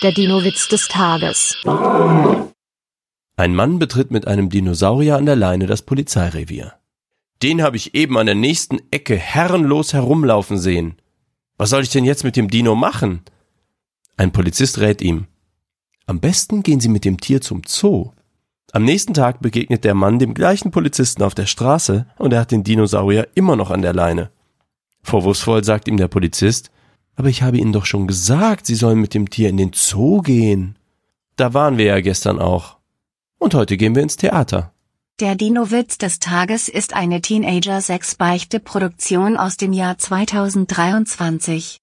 [0.00, 1.56] Der Dino-Witz des Tages.
[3.36, 6.74] Ein Mann betritt mit einem Dinosaurier an der Leine das Polizeirevier.
[7.42, 10.94] Den habe ich eben an der nächsten Ecke herrenlos herumlaufen sehen.
[11.56, 13.22] Was soll ich denn jetzt mit dem Dino machen?
[14.16, 15.26] Ein Polizist rät ihm.
[16.06, 18.12] Am besten gehen Sie mit dem Tier zum Zoo.
[18.70, 22.52] Am nächsten Tag begegnet der Mann dem gleichen Polizisten auf der Straße und er hat
[22.52, 24.30] den Dinosaurier immer noch an der Leine.
[25.02, 26.70] Vorwurfsvoll sagt ihm der Polizist,
[27.18, 30.22] aber ich habe Ihnen doch schon gesagt, Sie sollen mit dem Tier in den Zoo
[30.22, 30.76] gehen.
[31.34, 32.76] Da waren wir ja gestern auch.
[33.38, 34.72] Und heute gehen wir ins Theater.
[35.18, 41.76] Der Dino-Witz des Tages ist eine Teenager-6-Beichte-Produktion aus dem Jahr 2023.